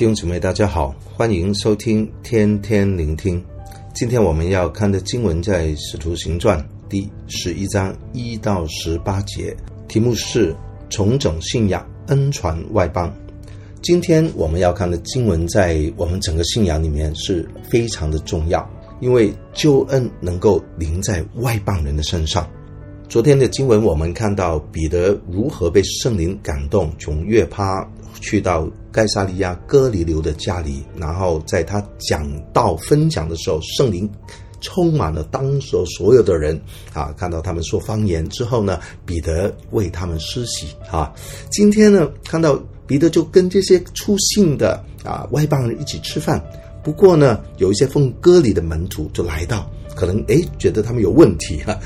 [0.00, 3.44] 弟兄姊妹，大家好，欢迎收听天天聆听。
[3.92, 9.54] 今天我们要看的经文在《使徒行传》第十一章一到十八节，
[9.88, 10.56] 题目是
[10.88, 13.14] “重整信仰，恩传外邦”。
[13.82, 18.66] 今天我们要看的经文在我们整个信仰里面是非常的重要，
[19.00, 22.48] 因为救恩能够临在外邦人的身上。
[23.10, 27.84] 昨天的经文我们看到彼得如何被圣灵感动，从约帕。
[28.20, 34.08] 去到盖撒利亚哥尼流的家里，然后在他讲道分享的时候，圣灵
[34.60, 36.60] 充满了当时所有的人
[36.92, 41.12] 啊，看到他们说方言之后呢，彼得为他们施洗啊。
[41.50, 46.40] 今天呢，看到彼得就跟这些出信的啊外邦人一起吃饭，
[46.84, 51.80] 不过呢，有一些奉割礼的门徒就来到，可能诶觉得他们有问题哈、啊，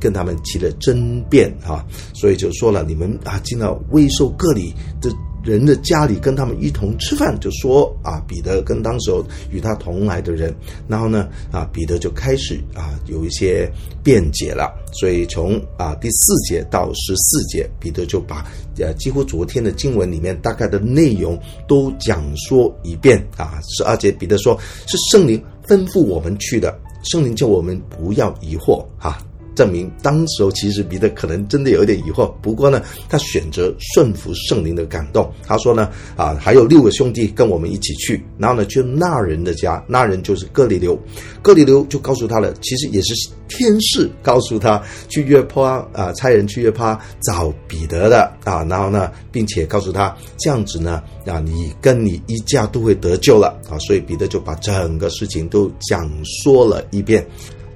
[0.00, 5.10] 跟他们起了争辩哈，所以就说了，你们啊进了未受割礼的。
[5.42, 9.10] 人的家里跟他们一同吃饭，就说啊，彼得跟当时
[9.50, 10.54] 与他同来的人，
[10.86, 13.66] 然后呢啊，彼得就开始啊有一些
[14.04, 14.70] 辩解了。
[14.92, 18.44] 所以从啊第四节到十四节，彼得就把
[18.78, 23.58] 呃几乎昨天的经文里面大概的内容都讲说一遍啊。
[23.66, 29.08] 十二节彼得说，是圣灵吩咐我们去的，圣灵叫我们不要疑惑哈。
[29.08, 29.24] 啊
[29.60, 35.30] 证明当时候其实彼得可能真的有一点疑惑，不过呢，他选择顺服圣灵的感动。
[35.46, 40.98] 他说呢，啊，还有六个兄弟跟我们一起去，然后呢，去那人的家，那人就是哥里流，
[41.42, 43.12] 哥里流就告诉他了，其实也是
[43.48, 57.22] 天使告诉他去约帕啊，差人去约帕找彼得的啊，然后呢，并且告诉他这样子呢，啊，你跟你一家都会得救了啊，所以彼得就把整个事情都讲说了一遍。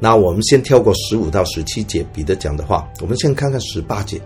[0.00, 4.20] 那我们先跳过十五到十七节彼得讲的话，我们先看看十八节。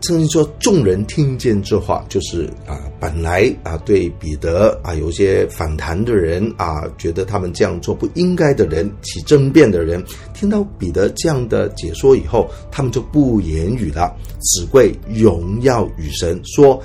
[0.00, 10.00] 圣经说，众人听见这话，就是啊，本来啊对彼得啊有些反弹的人啊，觉得他们这样做不应该的人，起争辩的人，
[10.32, 16.80] 听到彼得这样的解说以后，他们就不言语了，只归荣耀与神，说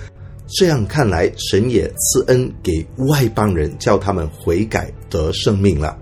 [0.48, 5.96] 这样看来，神也赐恩给外邦人，叫他们悔改得生命了。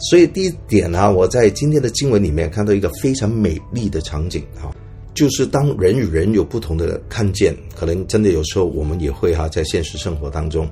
[0.00, 4.72] 所以第一点呢、我在今天的经文里面看到一个非常美丽的场景啊，
[5.14, 10.66] 就是当人与人有不同的看见，可能真的有时候我们也会哈、在现实生活当中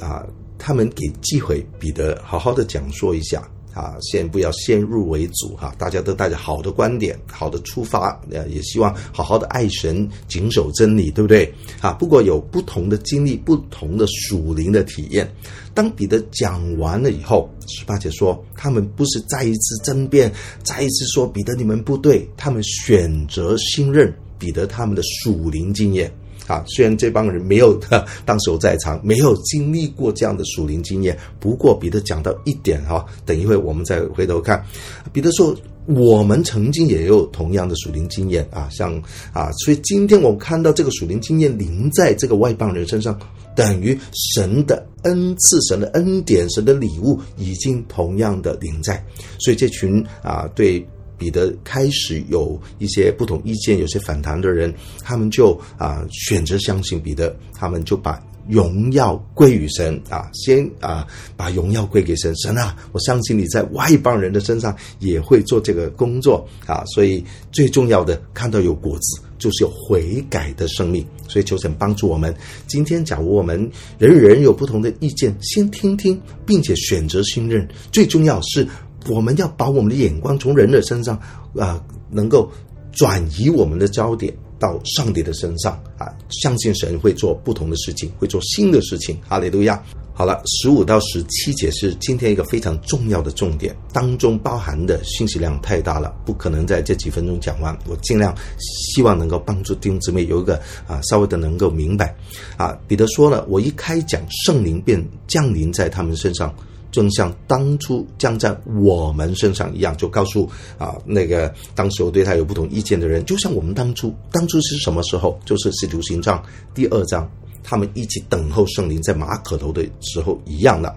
[0.00, 0.26] 啊，
[0.58, 3.42] 他们给机会彼得好好的讲说一下。
[3.74, 11.52] 啊，先不要先入为主哈，大家都带着好的观点、好的出发，呃，也希望好好的爱神、谨守真理，对不对？
[11.80, 15.28] 啊，不过有不同的经历、不同的属灵的体验。
[15.74, 26.12] 当彼得讲完了以后，十八节说，他们不是再一次争辩，再一次说彼得你们不对，他们选择信任彼得他们的属灵经验。
[26.46, 27.78] 啊，虽然这帮人没有
[28.24, 34.64] 当时在场，没有经历过这样的属灵经验，不过彼得讲到一点哈，等一会我们再回头看。
[35.12, 35.54] 彼得说，
[35.86, 39.00] 我们曾经也有同样的属灵经验啊，像
[39.32, 43.18] 啊，所以今天我看到这个属灵经验临在这个外邦人身上，
[43.56, 43.98] 等于
[44.34, 49.02] 神的恩赐、神的恩典、神的礼物已经同样的临在，
[49.38, 50.86] 所以这群啊对。
[51.24, 54.70] 彼得开始有一些不同意见，有些反弹的人，
[55.02, 72.34] 他们就啊选择相信彼得，他们就把荣耀归于神啊，先啊把荣耀归给神，神啊，我相信你在外邦人的身上也会做这个工作啊，所以最重要的看到有果子，就是有悔改的生命，所以求神帮助我们。
[72.66, 73.58] 今天假如我们
[73.98, 78.68] 人与人有不同的意见，先听听，并且选择信任，最重要是。
[79.08, 81.18] 我们要把我们的眼光从人的身上
[81.58, 82.50] 啊、能够
[82.92, 89.18] 转移我们的焦点到上帝的身上啊，相信神会做不同的事情，会做新的事情。
[89.28, 89.82] 哈利路亚！
[90.16, 97.76] 好了，十五到十七节是今天一个非常重要的重点，当中包含的信息量太大了，不可能在这几分钟讲完。
[97.88, 100.54] 我尽量希望能够帮助弟兄姊妹有一个
[100.86, 102.14] 啊稍微的能够明白
[102.56, 102.78] 啊。
[102.86, 106.54] 彼得说了，我一开讲，圣灵便降临在他们身上。
[106.94, 110.48] 正像当初降在我们身上一样，就告诉
[110.78, 115.36] 啊那个当时我对他有不同意见的人，就像我们当初当初是什么时候？
[115.44, 116.40] 就是使徒行传
[116.72, 117.28] 第二章，
[117.64, 120.94] 他们一起等候圣灵在马可头的时候一样的。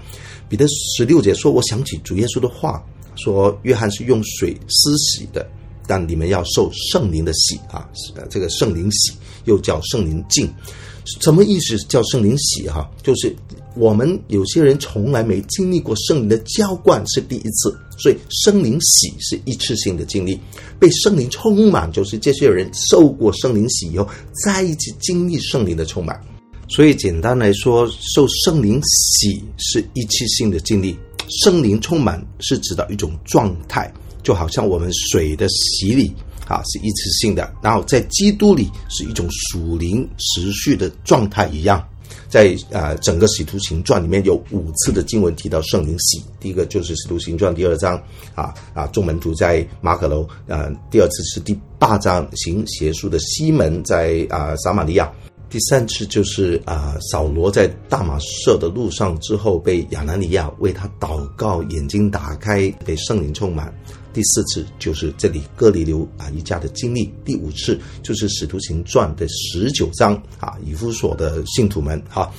[0.48, 2.86] 彼得十六节说：“我想起主耶稣的话，
[3.16, 5.50] 说约翰是用水施洗的，
[5.88, 7.90] 但你们要受圣灵的洗啊，
[8.30, 9.14] 这个圣灵洗
[9.46, 10.48] 又叫圣灵浸。”
[11.22, 12.68] 什么意思叫圣灵洗？
[12.68, 13.34] 哈，就是
[13.78, 20.40] 我们有些人从来没经历过圣灵的浇灌是第一次，所以圣灵洗是一次性的经历。
[20.80, 24.08] 被圣灵充满，就是这些人受过圣灵洗以后，
[24.44, 26.20] 再一次经历圣灵的充满。
[26.70, 30.98] 所以简单来说，受圣灵洗是一次性的经历，
[31.44, 33.92] 圣灵充满是指的一种状态，
[34.22, 36.14] 就好像我们水的洗礼
[36.46, 41.82] 啊是一次性的，然后在基督里是一种属灵持续的状态一样。
[42.30, 46.22] 在啊、整个使徒行传里面有五次的经文提到圣灵洗。
[46.40, 48.02] 第一个就是使徒行传第二章
[48.36, 55.06] 啊啊，众门徒在马可楼啊；第二次是第八章行邪术的西门在啊撒玛利亚；
[55.50, 63.74] 第三次就是啊扫罗在大马色的路上之后被亚拿尼亚为他祷告，眼睛打开，被圣灵充满。
[64.14, 72.30] 第四次就是这里哥里流啊一家的经历，第五次就是使徒行传的十九章啊以弗所的信徒们啊，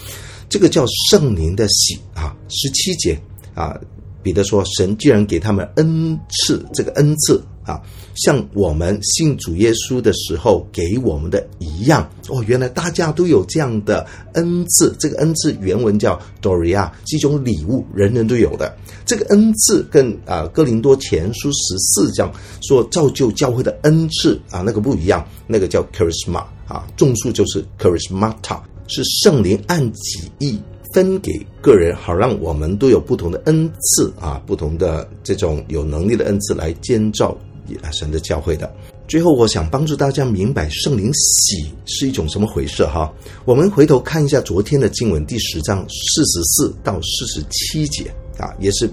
[0.49, 3.19] 这个叫圣灵的洗啊，十七节
[3.55, 3.79] 啊，
[4.23, 7.43] 彼得说神既然给他们恩赐，这个恩赐。
[7.69, 7.79] 啊，
[8.15, 14.97] 像我们信主耶稣的时候给我们的一样哦，原来大家都有这样的恩赐。
[14.99, 18.75] 这个恩赐原文叫 Doria，是一种礼物，人人都有的。
[19.05, 22.33] 这个恩赐跟啊哥林多前书十四章
[22.63, 30.59] 说造就教会的恩赐啊那个不一样，那个叫 Charisma 啊，众数就是 Charismata，是圣灵按己意
[30.95, 31.31] 分给
[31.61, 37.37] 个人，好让我们都有不同的恩赐啊，不同的这种有能力的恩赐来建造。
[37.77, 38.73] 啊神的教会的。
[39.07, 43.11] 最后，我想帮助大家明白圣灵喜是一种什么回事哈。
[43.45, 48.89] 我们回头看一下昨天的经文第十章四十四到四十七节啊，也是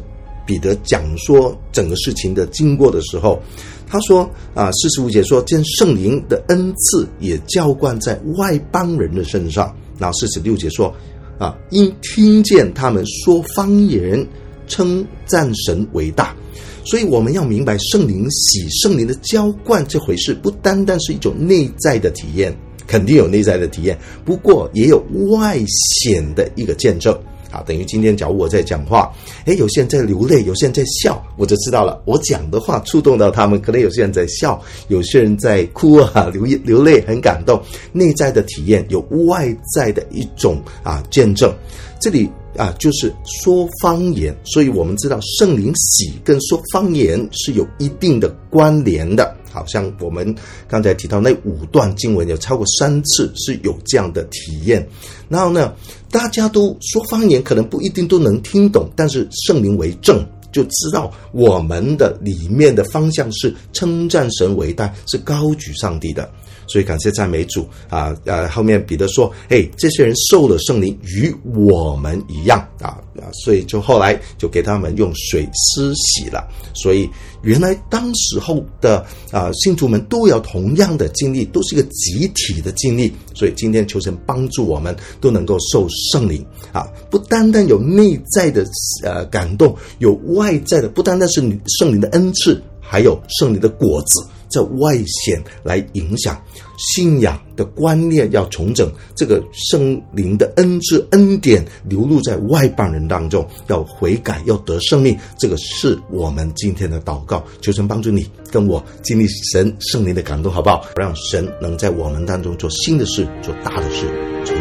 [0.45, 3.42] 彼得讲说整个事情的经过的时候，
[3.86, 9.75] 他说啊，四十五节说，将圣灵的恩赐也浇灌在外邦人的身上。
[9.98, 10.94] 然后四十六节说
[11.38, 14.25] 啊，因听见他们说方言，
[14.67, 16.35] 称赞神为大。
[16.83, 27.17] 所以我们要明白圣灵洗、圣灵的浇灌这回事，不单单是一种内在的体验，肯定有内在的体验，不过也有外显的一个见证。
[27.51, 29.12] 啊，等于今天假如我在讲话，
[29.45, 37.59] 诶，有些人在流泪，有些人在笑，我就知道了，我讲的话触动到他们，可能有些人在笑，有些人在哭啊，流 流泪，很感动。
[37.94, 41.51] 内在的体验有外在的一种啊见证，
[42.00, 42.29] 这里。
[42.57, 49.36] 啊，就是说方言，所以我们知道圣灵喜跟说方言是有一定的关联的。
[49.52, 50.36] 好像我们
[50.68, 54.86] 刚才提到那五段经文，有超过三次是有这样的体验。
[55.30, 55.74] 然后呢，
[56.12, 60.25] 大家都说方言，可能不一定都能听懂，但是圣灵为证，
[60.56, 66.31] 就知道我们的里面的方向是称赞神为大，是高举上帝的。
[66.66, 68.16] 所以感谢赞美主啊！
[68.24, 73.31] 呃，后面彼得说：“哎，这些人受了圣灵，与我们一样啊啊！
[73.33, 76.47] 所以就后来就给他们用水施洗了。
[76.73, 77.09] 所以
[77.41, 83.13] 原来当时候的啊信徒们都有同样的经历，都是一个集体的经历。
[83.33, 86.88] 所以今天求神帮助我们都能够受圣灵啊！
[87.09, 88.65] 不单单有内在的
[89.03, 91.41] 呃感动，有外在的，不单单是
[91.79, 96.42] 圣灵的恩赐，还有圣灵的果子。”在外显来影响
[96.78, 105.18] 信仰的观念，要重整这个圣灵的恩赐恩典流露在外邦人当中，要悔改，要得生命。
[105.38, 110.86] 这个是我们今天的祷告，求神帮助你跟我经历神圣灵的感动，好不好？
[110.96, 114.55] 让神能在我们当中做新的事，做大的事。